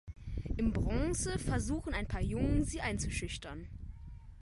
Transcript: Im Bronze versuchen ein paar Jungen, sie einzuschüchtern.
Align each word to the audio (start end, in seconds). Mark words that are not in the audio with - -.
Im 0.57 0.73
Bronze 0.73 1.37
versuchen 1.37 1.93
ein 1.93 2.07
paar 2.07 2.21
Jungen, 2.23 2.65
sie 2.65 2.81
einzuschüchtern. 2.81 3.67